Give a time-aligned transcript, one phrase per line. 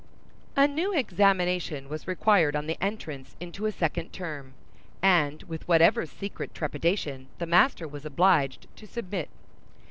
[0.55, 4.55] A new examination was required on the entrance into a second term,
[4.99, 9.29] and, with whatever secret trepidation, the master was obliged to submit.